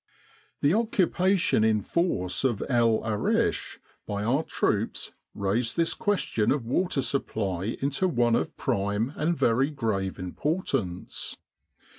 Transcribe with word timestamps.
The 0.61 0.73
occupation 0.73 1.63
in 1.63 1.83
force 1.83 2.43
of 2.43 2.63
El 2.67 3.05
Arish 3.05 3.79
by 4.07 4.23
our 4.23 4.41
troops 4.41 5.11
raised 5.35 5.77
this 5.77 5.93
question 5.93 6.51
of 6.51 6.65
water 6.65 7.03
supply 7.03 7.77
into 7.83 8.07
one 8.07 8.33
of 8.35 8.57
prime 8.57 9.13
and 9.15 9.37
very 9.37 9.69
grave 9.69 10.17
importance. 10.17 11.37